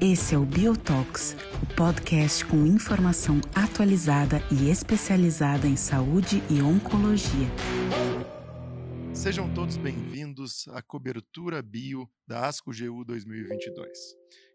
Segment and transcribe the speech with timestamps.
[0.00, 7.48] Esse é o Biotox, o podcast com informação atualizada e especializada em saúde e oncologia.
[9.14, 13.98] Sejam todos bem-vindos à cobertura bio da ASCO-GU 2022.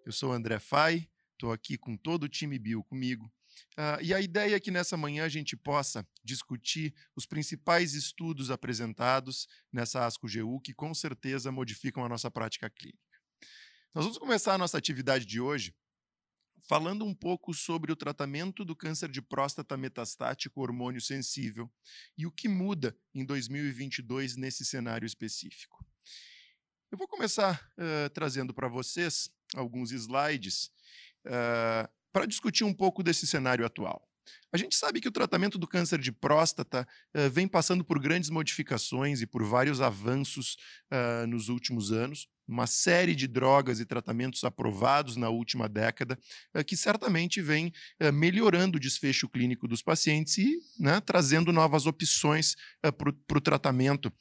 [0.05, 3.31] Eu sou André Fai, estou aqui com todo o time bio comigo.
[3.77, 8.51] Uh, e a ideia é que nessa manhã a gente possa discutir os principais estudos
[8.51, 12.99] apresentados nessa ASCO-GU que com certeza modificam a nossa prática clínica.
[13.93, 15.73] Nós vamos começar a nossa atividade de hoje
[16.61, 21.71] falando um pouco sobre o tratamento do câncer de próstata metastático hormônio sensível
[22.17, 25.83] e o que muda em 2022 nesse cenário específico.
[26.91, 30.71] Eu vou começar uh, trazendo para vocês alguns slides
[31.25, 34.09] uh, para discutir um pouco desse cenário atual.
[34.51, 38.29] A gente sabe que o tratamento do câncer de próstata uh, vem passando por grandes
[38.29, 40.57] modificações e por vários avanços
[40.91, 42.27] uh, nos últimos anos.
[42.47, 46.17] Uma série de drogas e tratamentos aprovados na última década,
[46.55, 47.71] uh, que certamente vem
[48.13, 54.11] melhorando o desfecho clínico dos pacientes e né, trazendo novas opções para o tratamento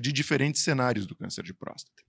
[0.00, 2.07] de diferentes cenários do câncer de próstata.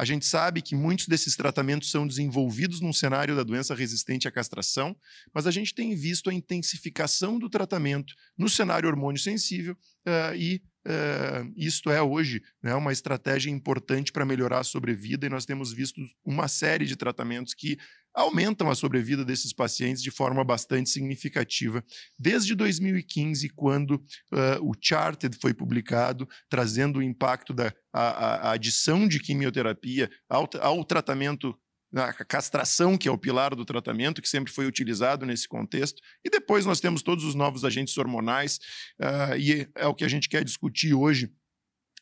[0.00, 4.30] A gente sabe que muitos desses tratamentos são desenvolvidos num cenário da doença resistente à
[4.30, 4.96] castração,
[5.30, 9.76] mas a gente tem visto a intensificação do tratamento no cenário hormônio sensível
[10.08, 15.28] uh, e Uh, isto é hoje né, uma estratégia importante para melhorar a sobrevida, e
[15.28, 17.76] nós temos visto uma série de tratamentos que
[18.14, 21.84] aumentam a sobrevida desses pacientes de forma bastante significativa,
[22.18, 29.08] desde 2015, quando uh, o Charted foi publicado, trazendo o impacto da a, a adição
[29.08, 31.58] de quimioterapia ao, ao tratamento
[31.92, 36.00] a castração, que é o pilar do tratamento, que sempre foi utilizado nesse contexto.
[36.24, 38.60] E depois nós temos todos os novos agentes hormonais,
[39.00, 41.32] uh, e é o que a gente quer discutir hoje.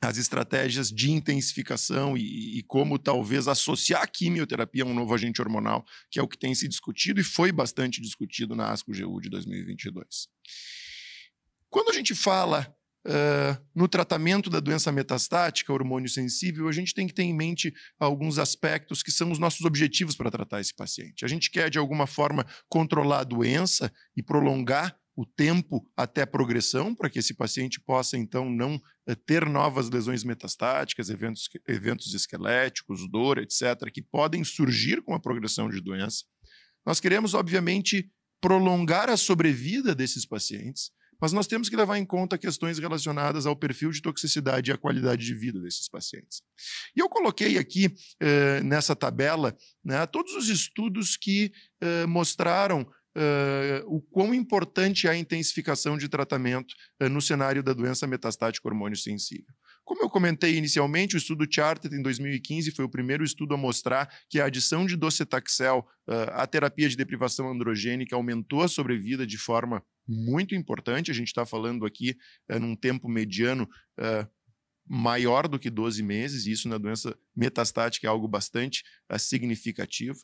[0.01, 5.43] As estratégias de intensificação e, e, como talvez associar a quimioterapia a um novo agente
[5.43, 9.29] hormonal, que é o que tem se discutido e foi bastante discutido na ASCO-GU de
[9.29, 10.29] 2022.
[11.69, 12.75] Quando a gente fala
[13.07, 17.73] Uh, no tratamento da doença metastática, hormônio sensível, a gente tem que ter em mente
[17.98, 21.25] alguns aspectos que são os nossos objetivos para tratar esse paciente.
[21.25, 26.27] A gente quer, de alguma forma, controlar a doença e prolongar o tempo até a
[26.29, 32.14] progressão, para que esse paciente possa, então, não uh, ter novas lesões metastáticas, eventos, eventos
[32.14, 36.24] esqueléticos, dor, etc., que podem surgir com a progressão de doença.
[36.86, 38.08] Nós queremos, obviamente,
[38.40, 43.57] prolongar a sobrevida desses pacientes mas nós temos que levar em conta questões relacionadas ao
[43.57, 46.42] perfil de toxicidade e à qualidade de vida desses pacientes.
[46.96, 53.83] E eu coloquei aqui eh, nessa tabela né, todos os estudos que eh, mostraram Uh,
[53.86, 58.96] o quão importante é a intensificação de tratamento uh, no cenário da doença metastática hormônio
[58.96, 59.52] sensível.
[59.89, 64.07] Como eu comentei inicialmente, o estudo Charted em 2015 foi o primeiro estudo a mostrar
[64.29, 69.39] que a adição de docetaxel uh, à terapia de deprivação androgênica aumentou a sobrevida de
[69.39, 71.11] forma muito importante.
[71.11, 72.14] A gente está falando aqui
[72.52, 73.64] uh, num tempo mediano
[73.98, 74.29] uh,
[74.86, 80.19] maior do que 12 meses, e isso na doença metastática é algo bastante uh, significativo.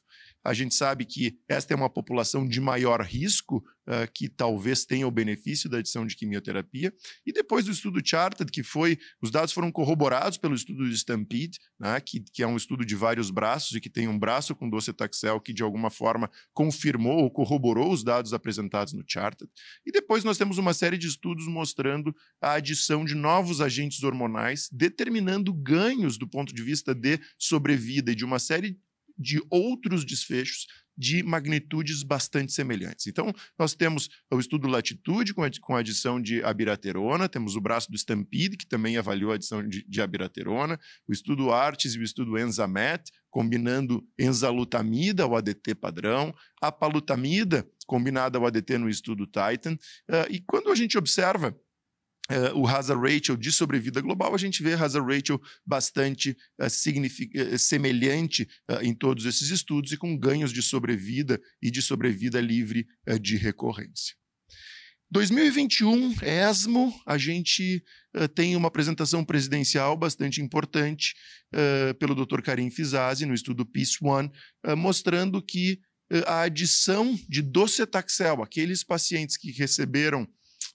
[0.45, 5.07] A gente sabe que esta é uma população de maior risco uh, que talvez tenha
[5.07, 6.93] o benefício da adição de quimioterapia.
[7.25, 11.59] E depois do estudo Charted, que foi, os dados foram corroborados pelo estudo de Stampede,
[11.79, 14.69] né, que, que é um estudo de vários braços e que tem um braço com
[14.69, 19.51] docetaxel que de alguma forma confirmou ou corroborou os dados apresentados no Charted.
[19.87, 24.69] E depois nós temos uma série de estudos mostrando a adição de novos agentes hormonais,
[24.73, 28.79] determinando ganhos do ponto de vista de sobrevida e de uma série
[29.17, 30.67] de outros desfechos
[30.97, 33.07] de magnitudes bastante semelhantes.
[33.09, 37.97] Então, nós temos o estudo Latitude com, a, adição de abiraterona, temos o braço do
[37.97, 40.79] Stampede, que também avaliou a adição de, de abiraterona,
[41.09, 46.33] o estudo Artes e o estudo Enzamet, combinando enzalutamida ao ADT padrão,
[46.63, 51.55] a palutamida combinada ao ADT no estudo Titan, uh, e quando a gente observa
[52.33, 58.49] Uh, o hazard ratio de sobrevida global, a gente vê hazard ratio bastante uh, semelhante
[58.71, 62.87] uh, em todos esses estudos e com ganhos de sobrevida e de sobrevida livre
[63.21, 64.15] de recorrência.
[65.11, 67.85] 2021, ESMO, a gente
[68.35, 71.15] tem uma apresentação presidencial bastante importante
[72.01, 72.41] pelo Dr.
[72.41, 74.29] Karim Fizazi no estudo Peace One,
[74.77, 75.79] mostrando que
[76.27, 80.27] a adição de docetaxel, aqueles pacientes que receberam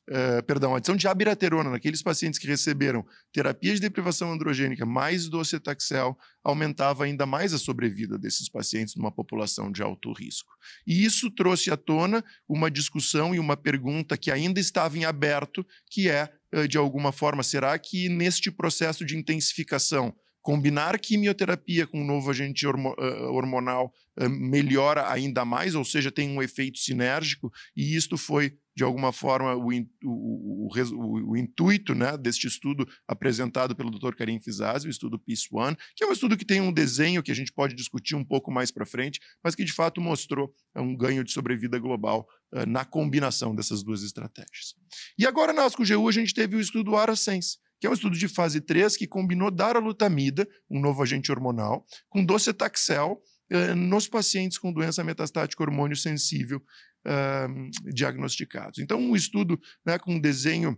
[0.09, 6.17] uh, perdão, adição de abiraterona naqueles pacientes que receberam terapia de deprivação androgênica mais docetaxel
[6.43, 10.51] aumentava ainda mais a sobrevida desses pacientes numa população de alto risco.
[10.85, 15.65] E isso trouxe à tona uma discussão e uma pergunta que ainda estava em aberto,
[15.89, 16.29] que é
[16.67, 17.43] de alguma forma?
[17.43, 23.93] Será que neste processo de intensificação, combinar quimioterapia com um novo agente hormonal
[24.27, 29.55] melhora ainda mais, ou seja, tem um efeito sinérgico, e isto foi de alguma forma,
[29.55, 29.69] o,
[30.03, 34.15] o, o, o, intuito né, deste estudo apresentado pelo Dr.
[34.15, 37.31] Karim Fizazi, o estudo Peace One, que é um estudo que tem um desenho que
[37.31, 40.81] a gente pode discutir um pouco mais para frente, mas que de fato mostrou é,
[40.81, 44.75] um ganho de sobrevida global uh, na combinação dessas duas estratégias.
[45.17, 48.27] E agora na ASCO-GU a gente teve o estudo ARASENS, que é um estudo de
[48.27, 53.21] fase 3 que combinou daralutamida, um novo agente hormonal, com docetaxel
[53.51, 56.61] uh, nos pacientes com doença metastática hormônio sensível
[57.05, 58.79] uh, diagnosticados.
[58.79, 60.77] Então, um estudo né, com um desenho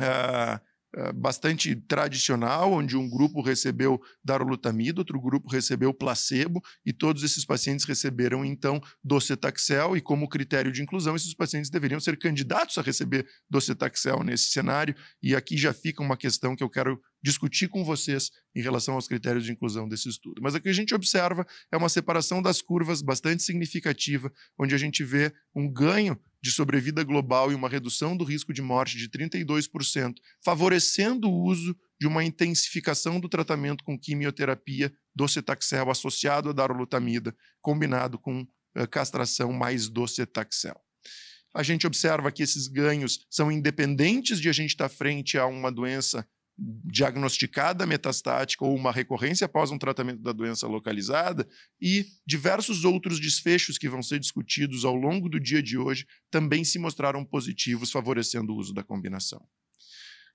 [0.00, 0.60] uh,
[1.14, 7.84] bastante tradicional, onde um grupo recebeu darolutamida, outro grupo recebeu placebo, e todos esses pacientes
[7.84, 13.26] receberam, então, docetaxel, e como critério de inclusão, esses pacientes deveriam ser candidatos a receber
[13.50, 18.30] docetaxel nesse cenário, e aqui já fica uma questão que eu quero discutir com vocês
[18.54, 20.40] em relação aos critérios de inclusão desse estudo.
[20.40, 24.78] Mas o que a gente observa é uma separação das curvas bastante significativa, onde a
[24.78, 29.08] gente vê um ganho de sobrevida global e uma redução do risco de morte de
[29.08, 30.14] 32%,
[30.44, 38.20] favorecendo o uso de uma intensificação do tratamento com quimioterapia docetaxel associado a darolutamida, combinado
[38.20, 40.80] com uh, castração mais docetaxel.
[41.52, 45.72] A gente observa que esses ganhos são independentes de a gente estar frente a uma
[45.72, 46.24] doença
[46.58, 51.46] diagnosticada metastática ou uma recorrência após um tratamento da doença localizada
[51.80, 56.64] e diversos outros desfechos que vão ser discutidos ao longo do dia de hoje também
[56.64, 59.46] se mostraram positivos, favorecendo o uso da combinação.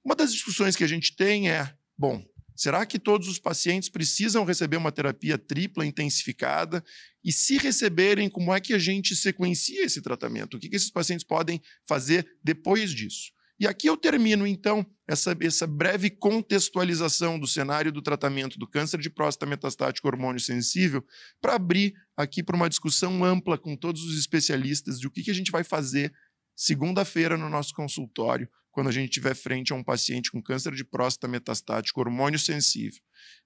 [0.03, 2.23] Uma das discussões que a gente tem é, bom,
[2.55, 6.83] será que todos os pacientes precisam receber uma terapia tripla intensificada?
[7.23, 10.57] E se receberem, como é que a gente sequencia esse tratamento?
[10.57, 13.31] O que, esses pacientes podem fazer depois disso?
[13.61, 18.99] E aqui eu termino, então, essa, essa breve contextualização do cenário do tratamento do câncer
[18.99, 21.05] de próstata metastático hormônio sensível,
[21.39, 25.29] para abrir aqui para uma discussão ampla com todos os especialistas de o que, que
[25.29, 26.11] a gente vai fazer
[26.55, 30.83] segunda-feira no nosso consultório quando a gente estiver frente a um paciente com câncer de
[30.83, 32.99] próstata metastático, hormônio sensível.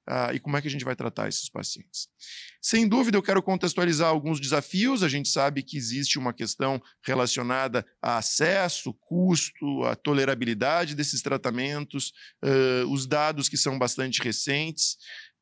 [0.07, 2.07] Uh, e como é que a gente vai tratar esses pacientes?
[2.61, 5.01] Sem dúvida, eu quero contextualizar alguns desafios.
[5.01, 12.11] A gente sabe que existe uma questão relacionada a acesso, custo, a tolerabilidade desses tratamentos,
[12.43, 14.97] uh, os dados que são bastante recentes.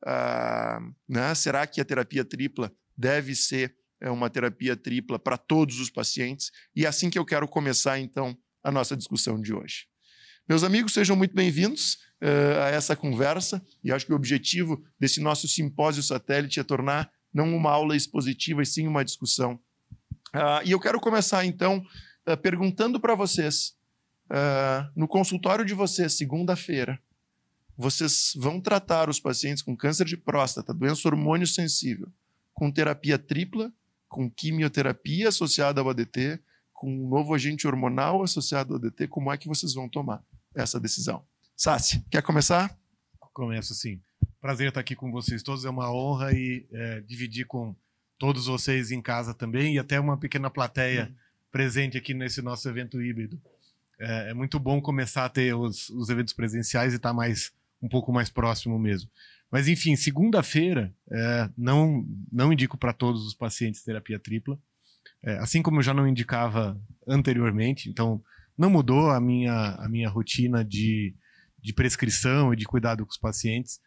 [0.05, 1.35] Uh, né?
[1.35, 6.51] Será que a terapia tripla deve ser é, uma terapia tripla para todos os pacientes?
[6.75, 9.92] E é assim que eu quero começar, então, a nossa discussão de hoje.
[10.47, 15.21] Meus amigos, sejam muito bem-vindos uh, a essa conversa, e acho que o objetivo desse
[15.21, 19.53] nosso simpósio satélite é tornar não uma aula expositiva, e sim uma discussão.
[20.35, 21.77] Uh, e eu quero começar, então,
[22.27, 23.73] uh, perguntando para vocês,
[24.95, 26.99] no consultório de vocês, segunda-feira,
[27.77, 32.11] vocês vão tratar os pacientes com câncer de próstata, doença hormônio sensível,
[32.51, 33.71] com terapia tripla,
[34.09, 36.39] com quimioterapia associada ao ADT,
[36.73, 40.23] com um novo agente hormonal associado ao ADT, como é que vocês vão tomar
[40.55, 41.25] essa decisão?
[41.55, 42.77] Sassi, quer começar?
[43.33, 44.01] Começo sim.
[44.39, 47.75] Prazer estar aqui com vocês todos, é uma honra e é, dividir com
[48.17, 51.15] todos vocês em casa também e até uma pequena plateia uhum.
[51.51, 53.41] presente aqui nesse nosso evento híbrido.
[53.99, 57.51] É, é muito bom começar a ter os, os, eventos presenciais e estar mais
[57.81, 59.09] um pouco mais próximo mesmo.
[59.51, 64.59] Mas enfim, segunda-feira é, não não indico para todos os pacientes terapia tripla.
[65.21, 68.23] É, assim como eu já não indicava anteriormente, então
[68.57, 71.13] não mudou a minha, a minha rotina de,
[71.61, 73.79] de prescrição e de cuidado com os pacientes.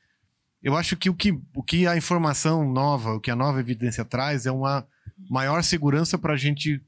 [0.63, 4.05] Eu acho que o, que o que a informação nova, o que a nova evidência
[4.05, 4.87] traz é uma
[5.31, 6.83] maior segurança para a gente,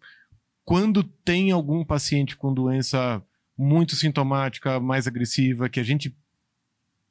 [0.64, 3.22] quando tem algum paciente com doença
[3.56, 6.16] muito sintomática, mais agressiva, que a gente,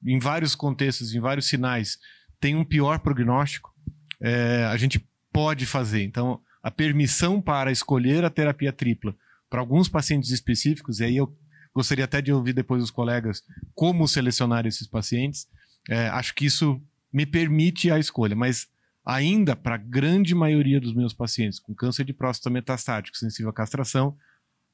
[0.04, 2.00] em vários contextos, em vários sinais,
[2.40, 3.74] tem um pior prognóstico,
[4.22, 6.04] é, a gente pode fazer.
[6.04, 9.16] Então, a permissão para escolher a terapia tripla
[9.50, 11.34] para alguns pacientes específicos, e aí eu
[11.74, 13.44] gostaria até de ouvir depois dos colegas
[13.76, 15.48] como selecionar esses pacientes.
[15.90, 16.82] É, acho que isso
[17.14, 18.68] me permite a escolha, mas
[19.06, 23.54] ainda para a grande maioria dos meus pacientes com câncer de próstata metastático sensível à
[23.54, 24.18] castração,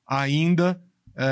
[0.07, 0.81] ainda
[1.15, 1.25] é,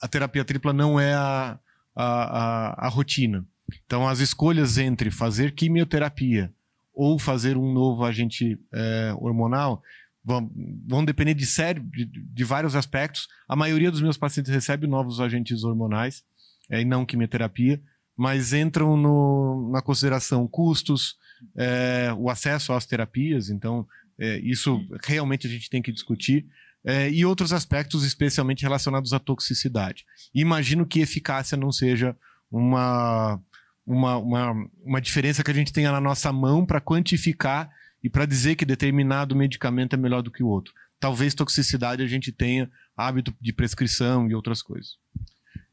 [0.00, 1.58] a terapia tripla não é a,
[1.94, 3.46] a, a, a rotina.
[3.84, 6.52] Então, as escolhas entre fazer quimioterapia
[6.94, 9.82] ou fazer um novo agente é, hormonal
[10.28, 10.50] vão,
[10.86, 13.26] vão depender de, sério, de, de, vários aspectos.
[13.48, 16.22] A maioria dos meus pacientes recebe novos agentes hormonais
[16.70, 17.80] é, e não quimioterapia,
[18.14, 21.16] mas entram no, na consideração custos,
[21.56, 23.48] é, o acesso às terapias.
[23.48, 23.86] Então,
[24.18, 26.46] é, isso realmente a gente tem que discutir.
[26.84, 30.04] é, e outros aspectos, especialmente relacionados à toxicidade.
[30.34, 32.14] Imagino que eficácia não seja
[32.50, 33.40] uma,
[33.86, 37.70] uma, uma, uma diferença que a gente tenha na nossa mão para quantificar
[38.02, 40.72] e para dizer que determinado medicamento é melhor do que o outro.
[41.00, 44.96] Talvez toxicidade a gente tenha hábito de prescrição e outras coisas.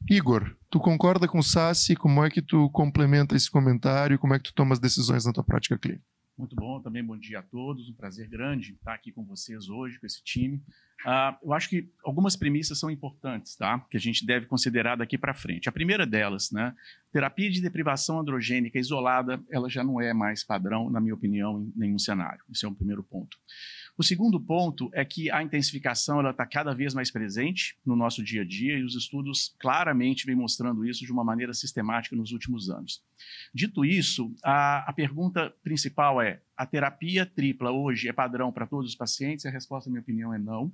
[0.10, 1.96] Igor, tu concorda com o Sassi?
[1.96, 4.20] Como é que tu complementa esse comentário?
[4.20, 6.04] Como é que tu toma as decisões na tua prática clínica?
[6.38, 7.90] Muito bom, também bom dia a todos.
[7.90, 10.58] Um prazer grande estar aqui com vocês hoje, com esse time.
[11.06, 13.80] Uh, eu acho que algumas premissas são importantes, tá?
[13.90, 15.70] Que a gente deve considerar daqui para frente.
[15.70, 16.76] A primeira delas, né?
[17.10, 21.72] Terapia de deprivação androgênica isolada, ela já não é mais padrão, na minha opinião, em
[21.74, 22.44] nenhum cenário.
[22.52, 23.38] Esse é um primeiro ponto.
[23.98, 28.22] O segundo ponto é que a intensificação ela está cada vez mais presente no nosso
[28.22, 32.34] dia a dia e os estudos claramente vêm mostrando isso de uma maneira sistemática nos
[32.34, 33.02] últimos anos.
[33.54, 38.90] Dito isso, a, a pergunta principal é: a terapia tripla hoje é padrão para todos
[38.92, 39.46] os pacientes?
[39.46, 40.72] A resposta, na minha opinião, é não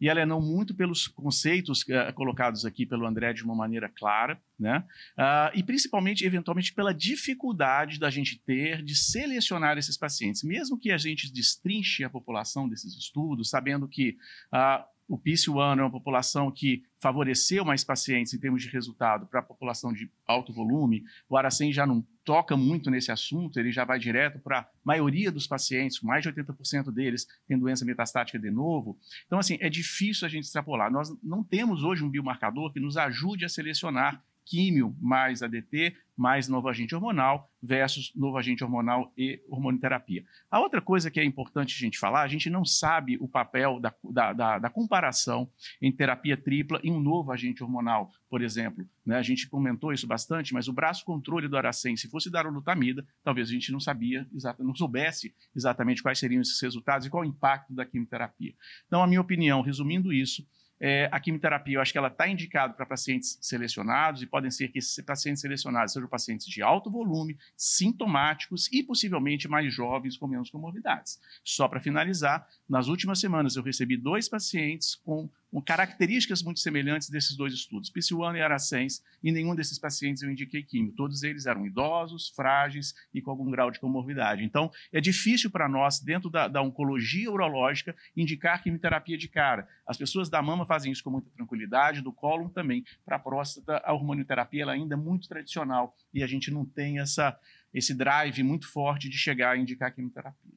[0.00, 3.88] e ela é não muito pelos conceitos uh, colocados aqui pelo André de uma maneira
[3.88, 4.84] clara, né?
[5.16, 10.42] Uh, e principalmente, eventualmente, pela dificuldade da gente ter de selecionar esses pacientes.
[10.42, 14.16] Mesmo que a gente destrinche a população desses estudos, sabendo que
[14.52, 19.40] uh, o PIS-1 é uma população que favoreceu mais pacientes em termos de resultado para
[19.40, 21.04] a população de alto volume.
[21.28, 25.30] O Aracem já não toca muito nesse assunto, ele já vai direto para a maioria
[25.30, 28.98] dos pacientes, mais de 80% deles têm doença metastática de novo.
[29.26, 30.90] Então, assim, é difícil a gente extrapolar.
[30.90, 36.48] Nós não temos hoje um biomarcador que nos ajude a selecionar químio mais ADT mais
[36.48, 40.24] novo agente hormonal versus novo agente hormonal e hormonoterapia.
[40.50, 43.78] A outra coisa que é importante a gente falar, a gente não sabe o papel
[43.78, 45.50] da, da, da, da comparação
[45.82, 48.88] em terapia tripla e um novo agente hormonal, por exemplo.
[49.04, 49.16] Né?
[49.16, 53.04] A gente comentou isso bastante, mas o braço controle do Aracem, se fosse dar lutamida,
[53.22, 54.26] talvez a gente não sabia,
[54.58, 58.54] não soubesse exatamente quais seriam esses resultados e qual o impacto da quimioterapia.
[58.86, 60.46] Então, a minha opinião, resumindo isso,
[60.80, 64.68] é, a quimioterapia, eu acho que ela está indicada para pacientes selecionados e podem ser
[64.68, 70.26] que esses pacientes selecionados sejam pacientes de alto volume, sintomáticos e possivelmente mais jovens com
[70.26, 71.20] menos comorbidades.
[71.42, 77.08] Só para finalizar, nas últimas semanas eu recebi dois pacientes com com características muito semelhantes
[77.08, 80.92] desses dois estudos, PC1 e Aracens, e nenhum desses pacientes eu indiquei químio.
[80.92, 84.44] Todos eles eram idosos, frágeis e com algum grau de comorbidade.
[84.44, 89.66] Então, é difícil para nós, dentro da, da, oncologia urológica, indicar quimioterapia de cara.
[89.86, 92.84] As pessoas da mama fazem isso com muita tranquilidade, do cólon também.
[93.04, 96.98] Para a próstata, a hormonioterapia ela ainda é muito tradicional e a gente não tem
[96.98, 97.38] essa,
[97.72, 100.52] esse drive muito forte de chegar a indicar quimioterapia.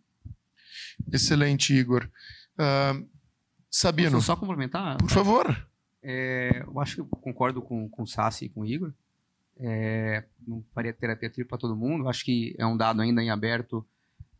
[1.12, 2.10] Excelente, Igor.
[2.58, 3.08] Uh,
[3.70, 4.12] Sabino.
[4.12, 4.98] Posso só complementar?
[4.98, 5.70] Por favor.
[6.02, 8.94] É, eu acho que eu concordo com, com o Sassi e com o Igor.
[9.58, 12.08] É, não faria terapia tripla para todo mundo.
[12.08, 13.86] Acho que é um dado ainda em aberto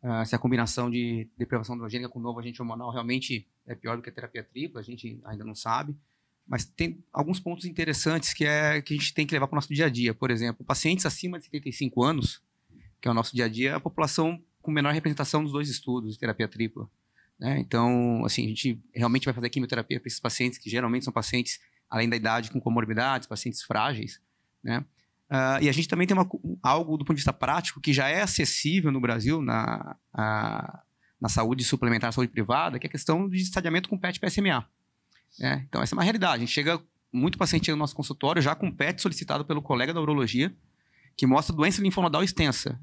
[0.02, 4.02] uh, se a combinação de deprivação androgênica com novo agente hormonal realmente é pior do
[4.02, 4.80] que a terapia tripla.
[4.80, 5.94] A gente ainda não sabe.
[6.46, 9.58] Mas tem alguns pontos interessantes que, é, que a gente tem que levar para o
[9.58, 10.12] nosso dia a dia.
[10.12, 12.42] Por exemplo, pacientes acima de 75 anos,
[13.00, 15.68] que é o nosso dia a dia, é a população com menor representação dos dois
[15.68, 16.88] estudos de terapia tripla.
[17.40, 17.58] Né?
[17.58, 21.58] Então, assim, a gente realmente vai fazer quimioterapia para esses pacientes que geralmente são pacientes,
[21.88, 24.20] além da idade, com comorbidades, pacientes frágeis,
[24.62, 24.84] né?
[25.30, 26.28] Uh, e a gente também tem uma,
[26.60, 30.82] algo do ponto de vista prático que já é acessível no Brasil na, a,
[31.20, 34.66] na saúde suplementar, saúde privada, que é a questão de estadiamento com PET PSMA.
[35.38, 35.64] Né?
[35.68, 36.34] Então, essa é uma realidade.
[36.34, 36.82] A gente chega,
[37.12, 40.54] muito paciente no nosso consultório já com PET solicitado pelo colega da urologia,
[41.16, 42.80] que mostra doença linfonodal extensa,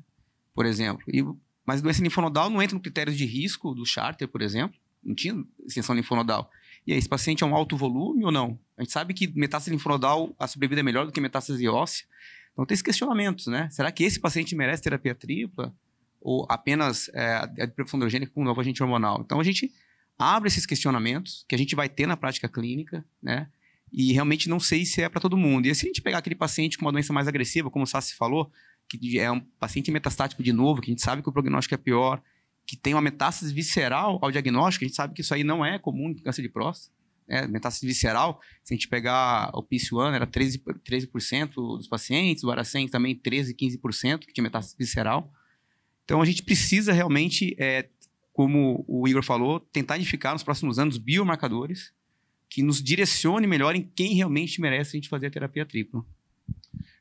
[0.53, 1.03] por exemplo.
[1.07, 1.23] E
[1.67, 4.79] mas doença linfonodal não entra no critério de risco do charter, por exemplo.
[5.03, 6.50] Não tinha extensão linfonodal.
[6.86, 8.57] E aí, esse paciente é um alto volume ou não?
[8.77, 12.05] A gente sabe que metástase linfonodal, a sobrevida é melhor do que metástase óssea.
[12.53, 13.69] Então, tem esses questionamentos, né?
[13.69, 15.75] Será que esse paciente merece terapia tripla?
[16.21, 19.21] Ou apenas é, a depressão androgênica com novo agente hormonal?
[19.25, 19.69] Então, a gente
[20.17, 23.50] abre esses questionamentos que a gente vai ter na prática clínica, né?
[23.91, 25.65] E realmente não sei se é para todo mundo.
[25.65, 28.15] E se a gente pegar aquele paciente com uma doença mais agressiva, como o Sassi
[28.15, 28.50] falou,
[28.88, 31.77] que é um paciente metastático de novo, que a gente sabe que o prognóstico é
[31.77, 32.22] pior,
[32.65, 35.79] que tem uma metástase visceral ao diagnóstico, a gente sabe que isso aí não é
[35.79, 36.96] comum em câncer de próstata.
[37.27, 37.46] Né?
[37.48, 42.88] Metástase visceral, se a gente pegar o PIS-1, era 13%, 13% dos pacientes, o Aracem
[42.88, 45.32] também 13%, 15% que tinha metástase visceral.
[46.03, 47.89] Então a gente precisa realmente, é,
[48.32, 51.94] como o Igor falou, tentar identificar nos próximos anos biomarcadores
[52.50, 56.06] que nos direcione melhor em quem realmente merece a gente fazer a terapia tripla.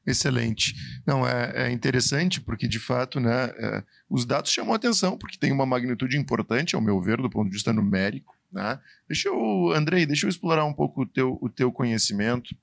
[0.06, 0.74] Excelente.
[1.04, 5.36] Não, é, é, interessante porque, de fato, né, é, os dados chamam a atenção, porque
[5.36, 8.36] tem uma magnitude importante, ao meu ver, do ponto de vista numérico.
[8.52, 8.78] Né?
[9.08, 12.54] Deixa eu, Andrei, deixa eu explorar um pouco o teu, o teu conhecimento.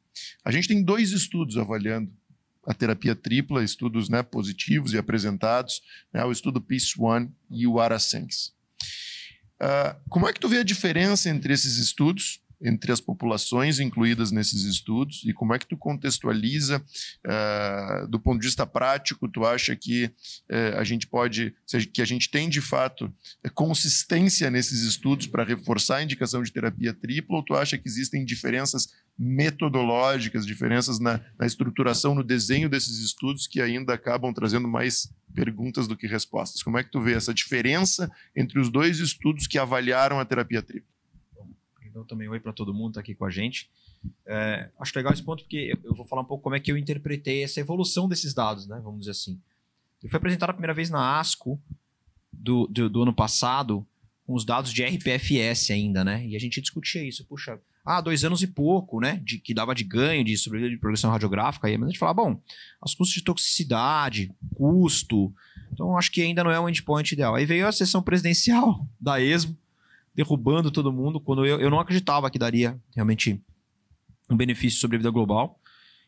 [0.46, 2.10] A gente tem dois estudos avaliando
[2.66, 5.82] a terapia tripla, estudos né, positivos e apresentados,
[6.14, 8.54] né, o estudo Peace One e o ARASENS.
[9.62, 14.32] Uh, como é que tu vê a diferença entre esses estudos entre as populações incluídas
[14.32, 15.22] nesses estudos?
[15.26, 20.06] E como é que tu contextualiza uh, do ponto de vista prático tu acha que
[20.06, 21.54] uh, a gente pode
[21.92, 23.14] que a gente tem de fato
[23.54, 27.38] consistência nesses estudos para reforçar a indicação de terapia tripla?
[27.38, 33.46] Ou tu acha que existem diferenças metodológicas diferenças na, na estruturação no desenho desses estudos
[33.46, 36.64] que ainda acabam trazendo mais perguntas do que respostas?
[36.64, 40.62] Como é que tu vê essa diferença entre os dois estudos que avaliaram a terapia
[40.62, 40.93] tripla
[41.94, 43.70] então, também oi para todo mundo que tá aqui com a gente.
[44.26, 46.78] É, acho legal esse ponto porque eu vou falar um pouco como é que eu
[46.78, 48.82] interpretei essa evolução desses dados, né?
[48.84, 49.40] Vamos dizer assim.
[50.02, 51.62] Ele foi apresentado a primeira vez na ASCO
[52.32, 53.86] do, do, do, ano passado,
[54.26, 56.26] com os dados de RPFS ainda, né?
[56.26, 57.24] E a gente discutia isso.
[57.26, 59.22] Puxa, ah, dois anos e pouco, né?
[59.24, 61.68] De, que dava de ganho de sobrevida de progressão radiográfica.
[61.68, 62.42] Aí, mas a gente fala, bom,
[62.84, 65.32] os custos de toxicidade, custo.
[65.72, 67.36] Então, acho que ainda não é o endpoint ideal.
[67.36, 69.56] Aí veio a sessão presidencial da ESMO,
[70.14, 73.42] derrubando todo mundo, quando eu, eu não acreditava que daria realmente
[74.30, 75.60] um benefício sobre a vida global.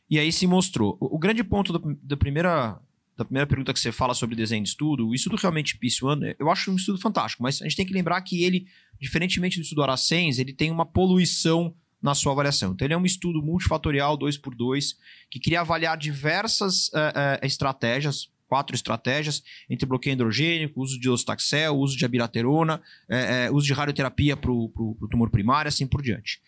[0.09, 0.97] E aí se mostrou.
[1.00, 2.79] O, o grande ponto da, da, primeira,
[3.17, 6.50] da primeira pergunta que você fala sobre desenho de estudo, o estudo realmente PIS-1, eu
[6.50, 8.67] acho um estudo fantástico, mas a gente tem que lembrar que ele,
[9.00, 12.74] diferentemente do estudo Aracens, ele tem uma poluição na sua avaliação.
[12.74, 14.95] Então, ele é um estudo multifatorial, 2 por 2
[15.29, 21.77] que queria avaliar diversas uh, uh, estratégias, quatro estratégias, entre bloqueio androgênico, uso de ostaxel,
[21.77, 26.41] uso de abiraterona, é, é, uso de radioterapia para o tumor primário, assim por diante.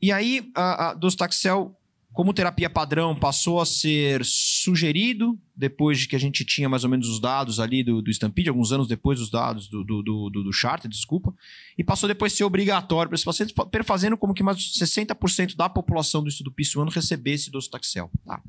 [0.00, 1.77] E aí, a, a docetaxel
[2.18, 6.90] como terapia padrão, passou a ser sugerido depois de que a gente tinha mais ou
[6.90, 10.28] menos os dados ali do, do Stampede, alguns anos depois dos dados do, do, do,
[10.28, 11.32] do Charter, desculpa,
[11.78, 15.54] e passou depois a ser obrigatório para esses pacientes, fazendo como que mais de 60%
[15.54, 18.10] da população do estudo PIS-1 recebesse docetaxel.
[18.26, 18.42] Tá?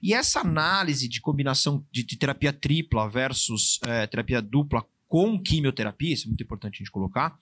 [0.00, 6.14] E essa análise de combinação de, de terapia tripla versus é, terapia dupla com quimioterapia,
[6.14, 7.36] isso é muito importante a gente colocar,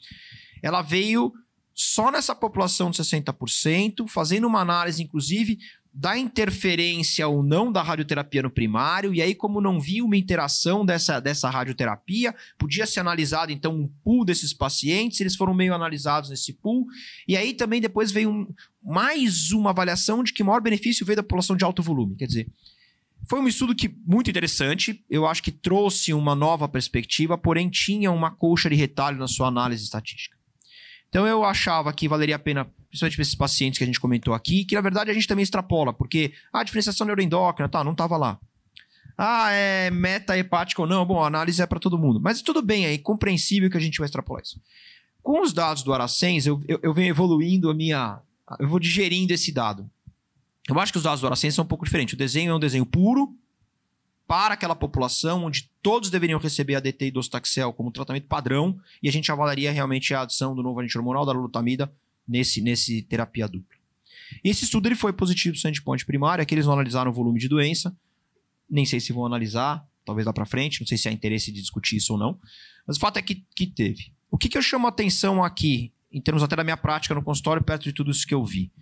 [0.62, 1.34] ela veio
[1.78, 5.58] só nessa população de 60%, fazendo uma análise, inclusive,
[5.92, 10.86] da interferência ou não da radioterapia no primário, e aí, como não vi uma interação
[10.86, 16.30] dessa, dessa radioterapia, podia ser analisado, então, um pool desses pacientes, eles foram meio analisados
[16.30, 16.86] nesse pool,
[17.28, 18.48] e aí também depois veio um,
[18.82, 22.48] mais uma avaliação de que maior benefício veio da população de alto volume, quer dizer...
[23.28, 28.12] Foi um estudo que muito interessante, eu acho que trouxe uma nova perspectiva, porém tinha
[28.12, 30.35] uma colcha de retalho na sua análise estatística.
[31.08, 34.34] Então eu achava que valeria a pena, principalmente para esses pacientes que a gente comentou
[34.34, 38.16] aqui, que na verdade a gente também extrapola, porque a diferenciação neuroendócrina, tá, não estava
[38.16, 38.38] lá.
[39.16, 41.06] Ah, é meta-hepática ou não?
[41.06, 42.20] Bom, a análise é para todo mundo.
[42.20, 44.60] Mas tudo bem, é compreensível que a gente vai extrapolar isso.
[45.22, 48.20] Com os dados do Aracens, eu, eu, eu venho evoluindo a minha.
[48.60, 49.90] Eu vou digerindo esse dado.
[50.68, 52.14] Eu acho que os dados do Aracens são um pouco diferentes.
[52.14, 53.34] O desenho é um desenho puro,
[54.26, 59.12] para aquela população onde todos deveriam receber ADT e docetaxel como tratamento padrão e a
[59.12, 61.92] gente avaliaria realmente a adição do novo agente hormonal da lutamida
[62.26, 63.76] nesse, nesse terapia dupla.
[64.42, 67.38] Esse estudo ele foi positivo no endpoint primário, é que eles não analisaram o volume
[67.38, 67.96] de doença,
[68.68, 71.60] nem sei se vão analisar, talvez lá para frente, não sei se há interesse de
[71.60, 72.38] discutir isso ou não,
[72.86, 74.12] mas o fato é que, que teve.
[74.30, 77.22] O que, que eu chamo a atenção aqui, em termos até da minha prática no
[77.22, 78.72] consultório, perto de tudo isso que eu vi?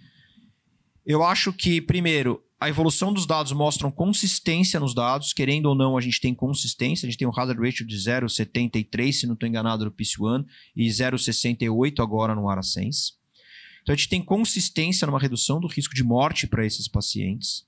[1.05, 5.99] Eu acho que, primeiro, a evolução dos dados mostram consistência nos dados, querendo ou não,
[5.99, 7.07] a gente tem consistência.
[7.07, 10.89] A gente tem um hazard ratio de 0,73, se não estou enganado, no PIS1 e
[10.89, 13.19] 0,68 agora no Aracens.
[13.83, 17.67] Então a gente tem consistência numa redução do risco de morte para esses pacientes.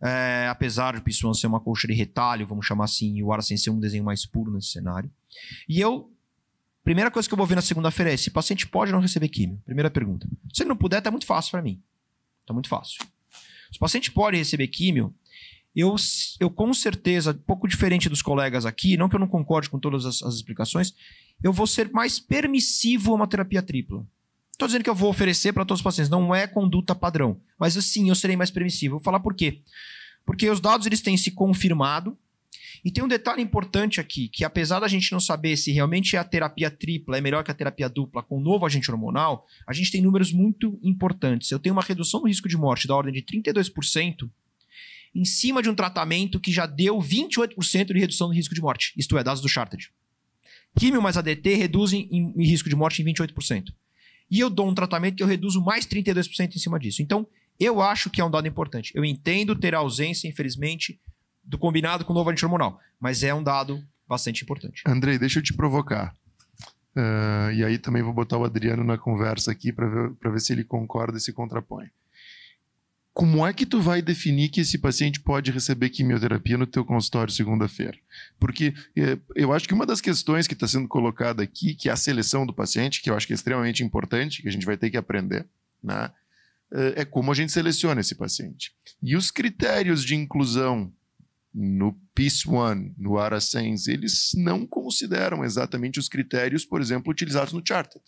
[0.00, 3.62] É, apesar do PIS1 ser uma colcha de retalho, vamos chamar assim, e o Aracens
[3.62, 5.10] ser um desenho mais puro nesse cenário.
[5.68, 6.10] E eu
[6.84, 9.60] Primeira coisa que eu vou ver na segunda-feira é: esse paciente pode não receber químio?
[9.66, 10.26] Primeira pergunta.
[10.54, 11.82] Se ele não puder, tá muito fácil para mim.
[12.46, 13.04] Tá muito fácil.
[13.70, 15.14] Os pacientes podem receber químio.
[15.74, 15.94] Eu,
[16.40, 19.78] eu com certeza, um pouco diferente dos colegas aqui, não que eu não concorde com
[19.78, 20.94] todas as, as explicações,
[21.42, 24.04] eu vou ser mais permissivo a uma terapia tripla.
[24.50, 27.40] Estou dizendo que eu vou oferecer para todos os pacientes, não é conduta padrão.
[27.58, 28.96] Mas assim, eu serei mais permissivo.
[28.96, 29.62] Vou falar por quê.
[30.26, 32.18] Porque os dados eles têm se confirmado
[32.84, 36.24] e tem um detalhe importante aqui, que apesar da gente não saber se realmente a
[36.24, 39.90] terapia tripla é melhor que a terapia dupla com o novo agente hormonal, a gente
[39.90, 41.50] tem números muito importantes.
[41.50, 44.30] Eu tenho uma redução do risco de morte da ordem de 32%
[45.14, 48.92] em cima de um tratamento que já deu 28% de redução do risco de morte.
[48.96, 49.90] Isto é, dados do Charted.
[50.78, 53.72] Químio mais ADT reduzem em, em risco de morte em 28%.
[54.30, 57.02] E eu dou um tratamento que eu reduzo mais 32% em cima disso.
[57.02, 57.26] Então,
[57.58, 58.92] eu acho que é um dado importante.
[58.94, 61.00] Eu entendo ter ausência, infelizmente,
[61.48, 64.82] do combinado com o novo hormonal, Mas é um dado bastante importante.
[64.86, 66.14] Andrei, deixa eu te provocar.
[66.94, 70.52] Uh, e aí também vou botar o Adriano na conversa aqui para ver, ver se
[70.52, 71.86] ele concorda e se contrapõe.
[73.14, 77.32] como é que tu vai definir que esse paciente pode receber quimioterapia no teu consultório
[77.32, 77.96] segunda-feira?
[78.38, 81.92] Porque é, eu acho que uma das questões que está sendo colocada aqui, que é
[81.92, 84.76] a seleção do paciente, que eu acho que é extremamente importante, que a gente vai
[84.76, 85.46] ter que aprender,
[85.82, 86.10] né?
[86.72, 88.72] é, é como a gente seleciona esse paciente.
[89.02, 90.92] E os critérios de inclusão
[91.60, 97.62] no PIS 1, no ARASENS, eles não consideram exatamente os critérios, por exemplo, utilizados no
[97.66, 98.00] Charted.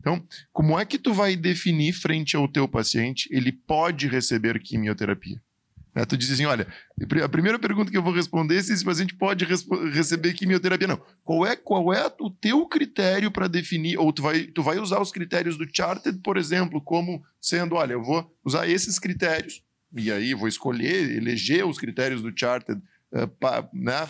[0.00, 5.40] Então, como é que tu vai definir frente ao teu paciente, ele pode receber quimioterapia?
[5.94, 6.04] Né?
[6.04, 6.66] Tu diz assim, olha,
[7.22, 9.44] a primeira pergunta que eu vou responder é se esse paciente pode
[9.92, 10.88] receber quimioterapia.
[10.88, 11.00] Não.
[11.22, 15.00] Qual é, qual é o teu critério para definir, ou tu vai, tu vai usar
[15.00, 19.62] os critérios do Charted, por exemplo, como sendo, olha, eu vou usar esses critérios,
[19.96, 22.80] e aí vou escolher, eleger os critérios do Charted,
[23.12, 24.08] uh, pa, né,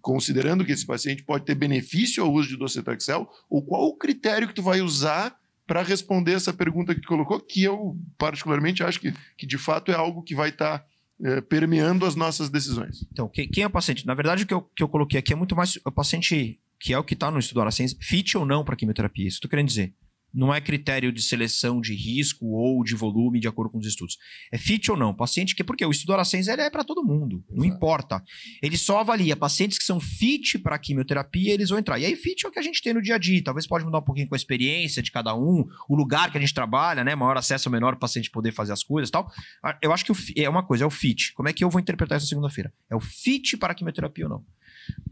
[0.00, 4.48] considerando que esse paciente pode ter benefício ao uso de docetaxel, ou qual o critério
[4.48, 9.00] que tu vai usar para responder essa pergunta que tu colocou, que eu particularmente acho
[9.00, 10.86] que, que de fato é algo que vai estar tá,
[11.22, 13.06] é, permeando as nossas decisões.
[13.12, 14.04] Então, quem é o paciente?
[14.04, 16.94] Na verdade, o que eu, que eu coloquei aqui é muito mais o paciente que
[16.94, 19.28] é o que está no estudo Aracens, fit ou não para quimioterapia.
[19.28, 19.94] Isso eu querendo dizer
[20.32, 24.16] não é critério de seleção de risco ou de volume de acordo com os estudos.
[24.52, 25.14] É fit ou não.
[25.14, 27.76] Paciente que, porque o estudo Aracens ele é para todo mundo, não Exato.
[27.76, 28.24] importa.
[28.62, 31.98] Ele só avalia pacientes que são fit para quimioterapia, eles vão entrar.
[31.98, 33.42] E aí, fit é o que a gente tem no dia a dia.
[33.42, 36.40] Talvez pode mudar um pouquinho com a experiência de cada um, o lugar que a
[36.40, 37.14] gente trabalha, né?
[37.14, 39.30] Maior acesso ou menor o paciente poder fazer as coisas tal.
[39.62, 41.32] Ah, eu acho que é uma coisa, é o fit.
[41.34, 42.72] Como é que eu vou interpretar essa segunda-feira?
[42.88, 44.44] É o fit para quimioterapia ou não?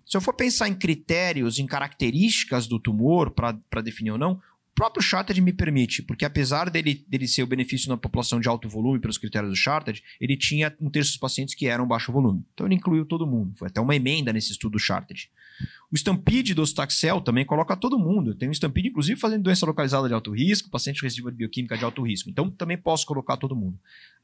[0.06, 4.40] Se eu for pensar em critérios, em características do tumor para definir ou não,
[4.78, 8.68] próprio Chartered me permite, porque apesar dele, dele ser o benefício na população de alto
[8.68, 12.44] volume pelos critérios do Chartered, ele tinha um terço dos pacientes que eram baixo volume.
[12.54, 13.52] Então ele incluiu todo mundo.
[13.56, 15.28] Foi até uma emenda nesse estudo do Chartered.
[15.90, 18.36] O Stampede do Staxel também coloca todo mundo.
[18.36, 21.84] Tem um Stampede, inclusive, fazendo doença localizada de alto risco, paciente residual de bioquímica de
[21.84, 22.30] alto risco.
[22.30, 23.76] Então também posso colocar todo mundo.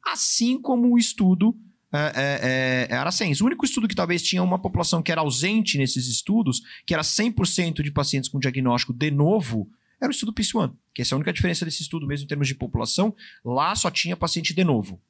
[0.06, 1.52] Assim como o estudo
[1.92, 3.40] é, é, é Aracens.
[3.40, 7.02] O único estudo que talvez tinha uma população que era ausente nesses estudos, que era
[7.02, 9.68] 100% de pacientes com diagnóstico de novo,
[10.00, 12.48] era o estudo PIS-1, que essa é a única diferença desse estudo mesmo em termos
[12.48, 13.14] de população.
[13.44, 15.00] Lá só tinha paciente de novo.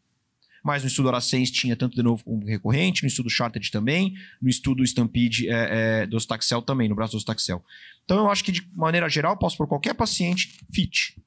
[0.63, 4.49] Mas no estudo Aracens tinha tanto de novo como recorrente, no estudo Charted também, no
[4.49, 7.63] estudo Stampede é, é, do Staxel também, no braço do Staxel.
[8.05, 11.21] Então eu acho que de maneira geral posso por qualquer paciente fit.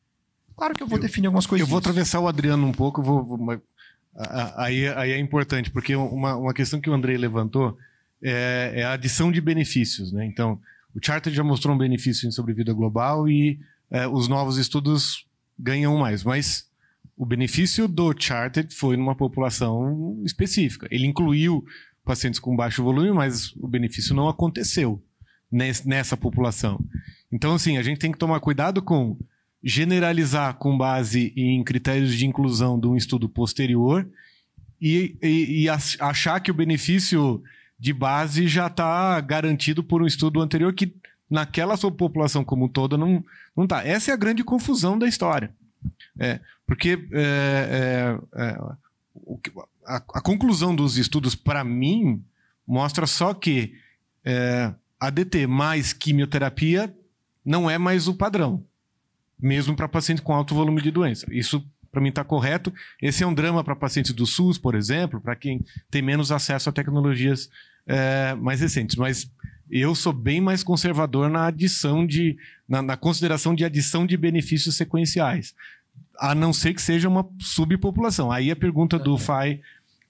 [0.55, 1.67] Claro que eu vou eu, definir algumas coisas.
[1.67, 3.61] Eu vou atravessar o Adriano um pouco, vou, vou
[4.55, 7.77] aí, aí é importante, porque uma, uma questão que o Andrei levantou
[8.23, 10.25] é, é a adição de benefícios, né?
[10.25, 10.59] Então,
[10.97, 13.59] o Charter já mostrou um benefício em sobrevida global e
[13.91, 16.67] é, os novos estudos ganham mais, mas
[17.15, 20.87] o benefício do Charter foi numa população específica.
[20.89, 21.63] Ele incluiu
[22.03, 24.99] pacientes com baixo volume, mas o benefício não aconteceu
[25.85, 26.83] nessa população.
[27.31, 29.17] Então, assim, a gente tem que tomar cuidado com
[29.63, 34.07] generalizar com base em critérios de inclusão de um estudo posterior
[34.81, 37.43] e, e, e achar que o benefício
[37.79, 40.95] de base já está garantido por um estudo anterior que
[41.29, 43.23] naquela sua população como um não
[43.55, 43.85] não está.
[43.85, 45.51] Essa é a grande confusão da história,
[46.19, 48.59] é, porque é, é, é
[49.85, 52.23] a, a, conclusão dos estudos para mim
[52.67, 53.75] mostra só que
[54.23, 56.93] é, ADT mais quimioterapia
[57.45, 58.63] não é mais o padrão,
[59.39, 61.25] mesmo para pacientes com alto volume de doença.
[61.31, 62.73] Isso para mim está correto.
[63.01, 66.69] Esse é um drama para pacientes do SUS, por exemplo, para quem tem menos acesso
[66.69, 67.49] a tecnologias
[67.85, 68.95] é, mais recentes.
[68.95, 69.31] Mas
[69.69, 74.75] eu sou bem mais conservador na adição de, na, na, consideração de adição de benefícios
[74.75, 75.53] sequenciais,
[76.19, 78.31] a não ser que seja uma subpopulação.
[78.31, 79.61] Aí a pergunta do FAI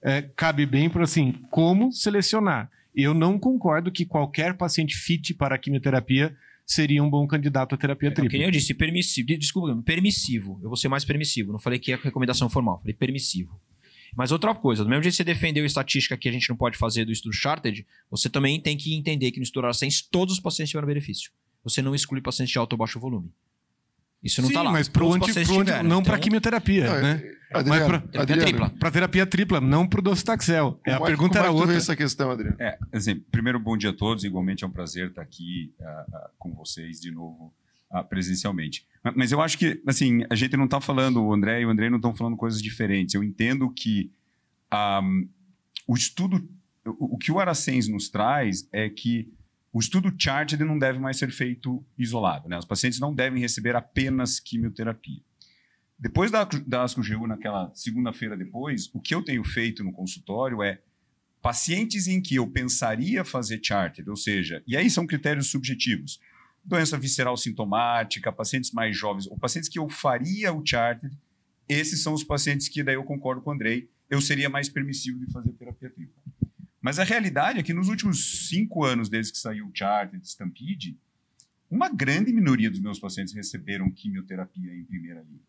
[0.02, 2.70] é, cabe bem para assim, como selecionar?
[2.94, 6.34] Eu não concordo que qualquer paciente fit para a quimioterapia
[6.68, 8.36] seria um bom candidato à terapia tripla.
[8.36, 9.26] É, que eu disse, permissivo.
[9.38, 10.60] Desculpa, permissivo.
[10.62, 11.50] Eu vou ser mais permissivo.
[11.50, 13.58] Não falei que é recomendação formal, falei permissivo.
[14.14, 16.56] Mas outra coisa, do mesmo jeito que você defendeu a estatística que a gente não
[16.56, 20.34] pode fazer do estudo Charted, você também tem que entender que no estudo Aracens todos
[20.34, 21.30] os pacientes tiveram benefício.
[21.64, 23.30] Você não exclui pacientes de alto ou baixo volume.
[24.22, 24.72] Isso não está lá.
[24.72, 26.02] mas pro anti, pro anti, não então...
[26.02, 27.22] para quimioterapia, não, né?
[27.52, 28.70] Adriano, mas para terapia tripla.
[28.70, 30.80] Para terapia tripla, não para o docetaxel.
[30.86, 31.76] É, a pergunta como era é outra.
[31.76, 32.56] essa questão, Adriano?
[32.58, 34.24] É, assim, primeiro, bom dia a todos.
[34.24, 37.54] Igualmente é um prazer estar aqui uh, uh, com vocês de novo
[37.90, 38.86] uh, presencialmente.
[39.16, 41.88] Mas eu acho que, assim, a gente não está falando, o André e o André
[41.88, 43.14] não estão falando coisas diferentes.
[43.14, 44.10] Eu entendo que
[45.02, 45.28] um,
[45.86, 46.46] o estudo,
[46.84, 49.32] o, o que o Aracens nos traz é que
[49.78, 52.48] o estudo Charted não deve mais ser feito isolado.
[52.48, 52.58] Né?
[52.58, 55.22] Os pacientes não devem receber apenas quimioterapia.
[55.96, 60.80] Depois da, da ASCO-GU, naquela segunda-feira depois, o que eu tenho feito no consultório é
[61.40, 66.18] pacientes em que eu pensaria fazer Charted, ou seja, e aí são critérios subjetivos,
[66.64, 71.16] doença visceral sintomática, pacientes mais jovens, ou pacientes que eu faria o Charted,
[71.68, 75.24] esses são os pacientes que daí eu concordo com o Andrei, eu seria mais permissivo
[75.24, 76.20] de fazer terapia tripla.
[76.88, 80.98] Mas a realidade é que nos últimos cinco anos, desde que saiu o Charted, Stampede,
[81.70, 85.42] uma grande minoria dos meus pacientes receberam quimioterapia em primeira linha.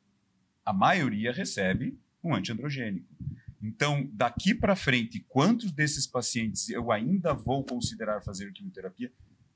[0.65, 3.07] A maioria recebe um antiandrogênico.
[3.63, 9.09] Então, daqui para frente, quantos desses pacientes eu ainda vou considerar fazer quimioterapia?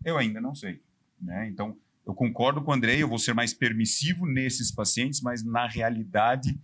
[0.05, 0.81] Eu ainda não sei.
[1.19, 1.49] Né?
[1.49, 5.67] Então, eu concordo com o Andrei, eu vou ser mais permissivo nesses pacientes, mas na
[5.67, 6.57] realidade,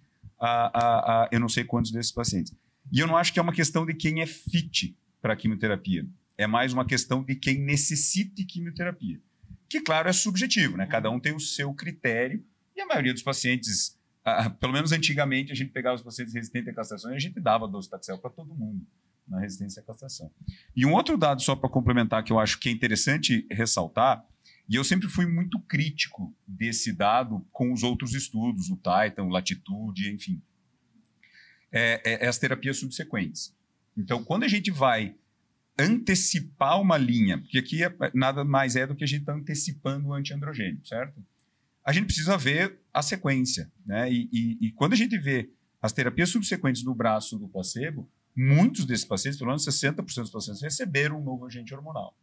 [1.29, 2.55] eu não sei quantos desses pacientes.
[2.89, 6.05] E eu não acho que é uma questão de quem é fit para a quimioterapia.
[6.37, 9.19] É mais uma questão de quem necessite quimioterapia.
[9.67, 10.87] Que, claro, é subjetivo, né?
[10.87, 12.43] Cada um tem o seu critério
[12.75, 13.99] e a maioria dos pacientes,
[14.59, 17.67] pelo menos antigamente, a gente pegava os pacientes resistentes à castração e a gente dava
[17.67, 18.85] docetaxel para todo mundo
[19.27, 20.31] na resistência à castração.
[20.75, 24.25] E um outro dado, só para complementar, que eu acho que é interessante ressaltar,
[24.67, 29.29] e eu sempre fui muito crítico desse dado com os outros estudos, o Titan, o
[29.29, 30.41] Latitude, enfim.
[31.71, 33.55] É, é, é as terapias subsequentes.
[33.97, 35.15] Então, quando a gente vai
[35.77, 40.09] antecipar uma linha, porque aqui é, nada mais é do que a gente está antecipando
[40.09, 41.23] o antiandrogênico, certo?
[41.85, 44.11] A gente precisa ver a sequência, né?
[44.11, 45.49] E, e, e, quando a gente vê
[45.81, 50.61] as terapias subsequentes no braço do placebo, muitos desses pacientes, pelo menos 60% dos pacientes,
[50.61, 52.15] receberam um novo agente hormonal.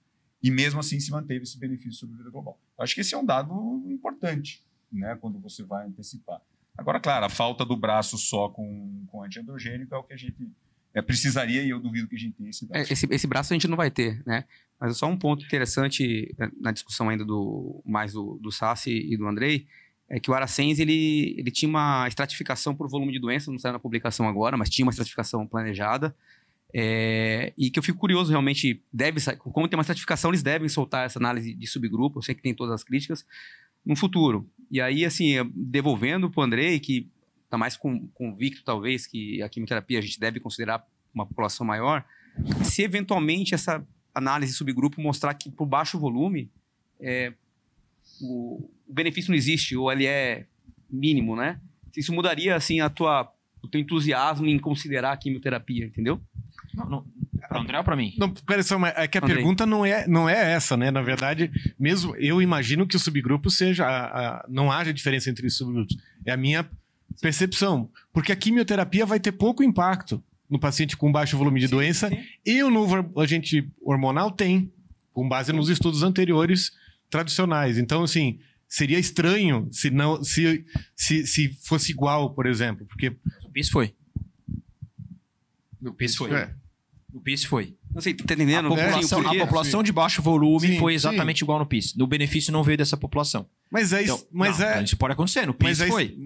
[0.43, 2.61] E mesmo assim se manteve esse benefício sobre a vida global.
[2.79, 6.41] Eu acho que esse é um dado importante, né, quando você vai antecipar.
[6.77, 10.47] Agora, claro, a falta do braço só com, com antiandrogênico é o que a gente
[10.97, 12.91] é, precisaria e eu duvido que a gente tenha esse braço.
[12.91, 14.45] É, esse, esse braço a gente não vai ter, né?
[14.81, 18.91] Mas é só um ponto interessante né, na discussão ainda do mais do, do Sassi
[18.91, 19.67] e do Andrei,
[20.09, 23.75] é que o Aracens ele, ele tinha uma estratificação por volume de doença, não saiu
[23.75, 26.17] na publicação agora, mas tinha uma estratificação planejada.
[26.73, 31.05] É, e que eu fico curioso, realmente, deve como tem uma estratificação, eles devem soltar
[31.05, 33.27] essa análise de subgrupo, eu sei que tem todas as críticas,
[33.85, 34.49] no futuro.
[34.71, 37.09] E aí, assim, devolvendo para o Andrei, que
[37.57, 37.77] está mais
[38.15, 42.05] convicto, talvez, que a quimioterapia a gente deve considerar uma população maior,
[42.63, 46.51] se eventualmente essa análise de subgrupo mostrar que por baixo volume
[47.01, 47.33] é,
[48.21, 50.47] o, o benefício não existe, ou ele é
[50.91, 51.59] mínimo, né?
[51.97, 56.21] Isso mudaria, assim, a tua, o teu entusiasmo em considerar a quimioterapia, entendeu?
[56.75, 57.07] Não, não.
[57.49, 58.15] Para André ou para mim?
[58.19, 59.37] Não, pera só, mas é que a Andrei.
[59.37, 60.91] pergunta não é, não é essa, né?
[60.91, 63.87] Na verdade, mesmo eu imagino que o subgrupo seja.
[63.87, 64.07] A,
[64.41, 65.97] a, não haja diferença entre os subgrupos.
[66.25, 66.69] É a minha
[67.21, 67.91] percepção.
[68.13, 72.09] Porque a quimioterapia vai ter pouco impacto no paciente com baixo volume de sim, doença
[72.09, 72.19] sim.
[72.45, 74.73] e o novo agente hormonal tem,
[75.13, 76.73] com base nos estudos anteriores
[77.11, 77.79] tradicionais.
[77.79, 78.39] Então, assim,
[78.69, 80.65] seria estranho se não se,
[80.95, 83.95] se, se fosse igual, por exemplo, porque o PIS foi.
[85.81, 86.33] No PIS foi.
[86.33, 86.55] É.
[87.13, 87.77] No PIS foi.
[87.95, 88.67] Não sei, tá entendendo?
[88.67, 91.45] A população, a população de baixo volume sim, foi exatamente sim.
[91.45, 91.95] igual no PIS.
[91.95, 93.49] No benefício não veio dessa população.
[93.71, 94.15] Mas é isso.
[94.15, 94.83] Então, mas não, é...
[94.83, 95.47] Isso pode acontecer.
[95.47, 96.17] No PIS mas foi.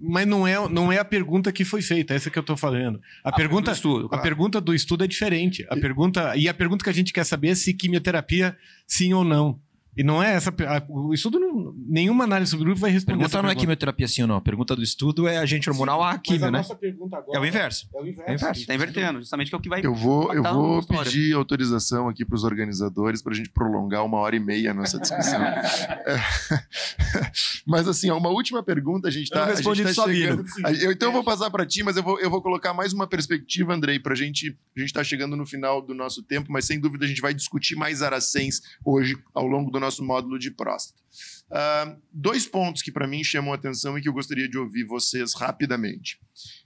[0.00, 2.56] É, mas não é, não é a pergunta que foi feita, essa que eu estou
[2.56, 3.00] falando.
[3.24, 4.20] A, a pergunta, estudo, claro.
[4.20, 5.66] a pergunta do estudo é diferente.
[5.68, 8.56] A pergunta, e a pergunta que a gente quer saber é se quimioterapia
[8.86, 9.60] sim ou não.
[9.98, 10.54] E não é essa.
[10.88, 13.18] O estudo, não, nenhuma análise sobre grupo vai responder.
[13.18, 13.58] Pergunta não é pergunta.
[13.58, 14.36] é quimioterapia sim ou não.
[14.36, 16.62] A pergunta do estudo é agente hormonal a quimio, né?
[17.32, 17.88] é o inverso.
[17.92, 18.22] É o inverso.
[18.28, 18.60] É o inverso.
[18.60, 19.84] Está invertendo, justamente que é o que vai.
[19.84, 24.18] Eu vou, eu vou pedir autorização aqui para os organizadores para a gente prolongar uma
[24.18, 25.42] hora e meia a nossa discussão.
[25.42, 26.20] é.
[27.66, 29.50] Mas assim, uma última pergunta, a gente está.
[29.50, 30.44] Eu tá chegando.
[30.80, 33.06] Eu, então eu vou passar para ti, mas eu vou, eu vou colocar mais uma
[33.06, 34.56] perspectiva, Andrei, para a gente.
[34.76, 37.34] A gente está chegando no final do nosso tempo, mas sem dúvida a gente vai
[37.34, 41.02] discutir mais Aracens hoje ao longo do nosso nosso módulo de próstata.
[41.50, 45.34] Uh, dois pontos que para mim chamam atenção e que eu gostaria de ouvir vocês
[45.34, 46.20] rapidamente.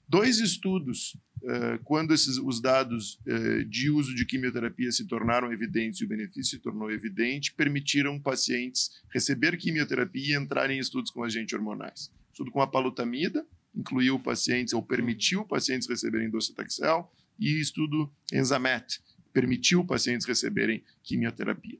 [0.08, 6.00] Dois estudos, uh, quando esses, os dados uh, de uso de quimioterapia se tornaram evidentes
[6.00, 11.22] e o benefício se tornou evidente, permitiram pacientes receber quimioterapia e entrarem em estudos com
[11.22, 12.10] agentes hormonais.
[12.32, 19.00] Estudo com a palutamida, incluiu pacientes ou permitiu pacientes receberem docetaxel, e estudo Enzamet,
[19.32, 21.78] permitiu pacientes receberem quimioterapia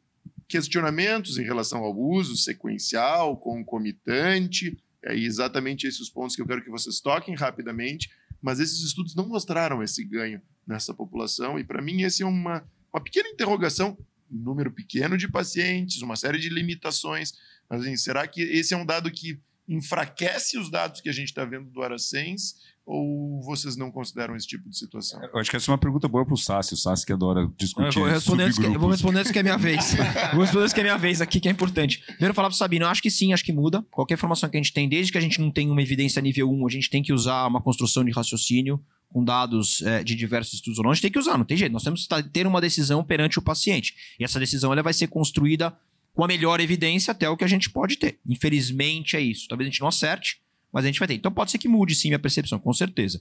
[0.49, 6.63] questionamentos em relação ao uso sequencial, concomitante, é exatamente esses os pontos que eu quero
[6.63, 11.83] que vocês toquem rapidamente, mas esses estudos não mostraram esse ganho nessa população, e para
[11.83, 13.99] mim esse é uma, uma pequena interrogação,
[14.31, 17.33] número pequeno de pacientes, uma série de limitações,
[17.69, 21.29] mas assim, será que esse é um dado que enfraquece os dados que a gente
[21.29, 25.23] está vendo do Aracens ou vocês não consideram esse tipo de situação?
[25.23, 27.51] Eu acho que essa é uma pergunta boa para o Sassi, o Sassi que adora
[27.57, 29.95] discutir eu vou responder antes que, eu vou responder antes que é minha vez.
[30.35, 32.03] vou responder antes que é minha vez aqui, que é importante.
[32.07, 33.85] Primeiro falar para o Sabino, eu acho que sim, acho que muda.
[33.91, 36.51] Qualquer informação que a gente tem, desde que a gente não tenha uma evidência nível
[36.51, 40.55] 1, a gente tem que usar uma construção de raciocínio com dados é, de diversos
[40.55, 41.73] estudos ou não, a gente tem que usar, não tem jeito.
[41.73, 43.95] Nós temos que ter uma decisão perante o paciente.
[44.19, 45.77] E essa decisão ela vai ser construída
[46.15, 48.19] com a melhor evidência até o que a gente pode ter.
[48.27, 49.47] Infelizmente é isso.
[49.49, 50.42] Talvez a gente não acerte,
[50.73, 51.15] mas a gente vai ter.
[51.15, 53.21] Então pode ser que mude sim a percepção, com certeza.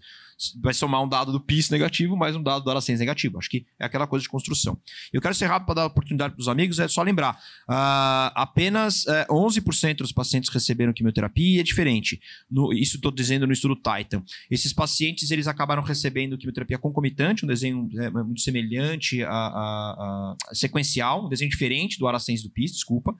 [0.62, 3.38] Vai somar um dado do PIS negativo mais um dado do Aracens negativo.
[3.38, 4.78] Acho que é aquela coisa de construção.
[5.12, 7.34] Eu quero ser rápido para dar oportunidade para os amigos, é só lembrar:
[7.70, 12.22] uh, apenas uh, eh, 11% dos pacientes receberam quimioterapia é diferente.
[12.50, 14.24] No, isso estou dizendo no estudo Titan.
[14.50, 20.56] Esses pacientes eles acabaram recebendo quimioterapia concomitante, um desenho é, muito semelhante a, a, a,
[20.56, 23.16] sequencial, um desenho diferente do Aracens do PIS, desculpa.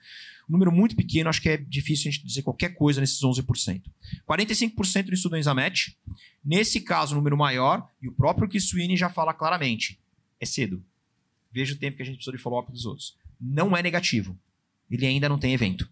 [0.52, 3.84] Número muito pequeno, acho que é difícil a gente dizer qualquer coisa nesses 11%.
[4.28, 5.98] 45% do estudo Enzamet.
[6.44, 9.98] Nesse caso, número maior, e o próprio Kiswini já fala claramente,
[10.42, 10.84] é cedo.
[11.54, 13.16] Veja o tempo que a gente precisou de follow-up dos outros.
[13.40, 14.38] Não é negativo.
[14.90, 15.90] Ele ainda não tem evento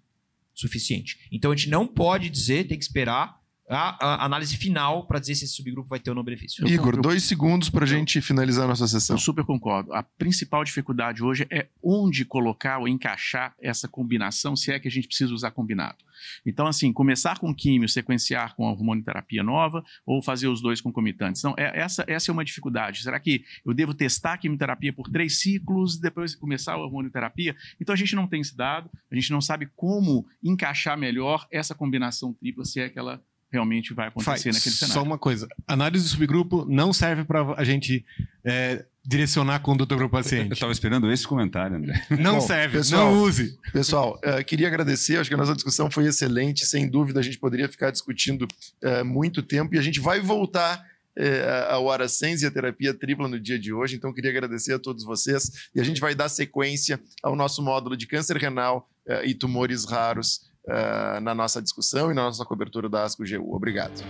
[0.54, 1.26] suficiente.
[1.32, 3.39] Então a gente não pode dizer, tem que esperar
[3.70, 6.68] a, a análise final para dizer se esse subgrupo vai ter ou não benefício.
[6.68, 9.16] Igor, eu, dois segundos para a gente finalizar a nossa sessão.
[9.16, 9.94] Eu super concordo.
[9.94, 14.92] A principal dificuldade hoje é onde colocar ou encaixar essa combinação, se é que a
[14.92, 15.98] gente precisa usar combinado.
[16.46, 21.42] Então, assim, começar com químio, sequenciar com a hormonioterapia nova ou fazer os dois concomitantes.
[21.42, 23.04] Então, é, essa, essa é uma dificuldade.
[23.04, 27.56] Será que eu devo testar a quimioterapia por três ciclos e depois começar a hormonioterapia?
[27.80, 31.76] Então, a gente não tem esse dado, a gente não sabe como encaixar melhor essa
[31.76, 34.94] combinação tripla, se é que ela realmente vai acontecer Faz, naquele cenário.
[34.94, 38.06] Só uma coisa: análise de subgrupo não serve para a gente
[38.46, 40.50] é, direcionar a conduta para o paciente.
[40.52, 42.06] Eu estava esperando esse comentário, André.
[42.20, 43.58] Não Bom, serve, pessoal, não use.
[43.74, 46.66] Pessoal, uh, queria agradecer, acho que a nossa discussão foi excelente.
[46.66, 48.48] Sem dúvida, a gente poderia ficar discutindo
[48.84, 50.86] uh, muito tempo e a gente vai voltar
[51.18, 53.96] uh, ao Aracens e a terapia tripla no dia de hoje.
[53.96, 57.98] Então, queria agradecer a todos vocês e a gente vai dar sequência ao nosso módulo
[57.98, 58.88] de câncer renal
[59.24, 63.54] e tumores raros uh, na nossa discussão e na nossa cobertura da ASCO-GU.
[63.54, 64.04] Obrigado.